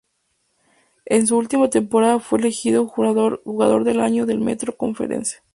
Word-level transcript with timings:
En 1.05 1.27
su 1.27 1.37
última 1.37 1.69
temporada 1.69 2.19
fue 2.19 2.39
elegido 2.39 2.87
Jugador 2.87 3.83
del 3.83 3.99
Año 3.99 4.25
de 4.25 4.33
la 4.33 4.39
Metro 4.43 4.75
Conference. 4.75 5.43